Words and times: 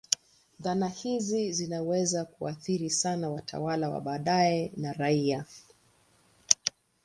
Dhana 0.59 0.87
hizi 0.87 1.51
zinaweza 1.53 2.25
kuathiri 2.25 2.89
sana 2.89 3.29
watawala 3.29 3.89
wa 3.89 4.01
baadaye 4.01 4.71
na 4.77 4.93
raia. 4.93 5.45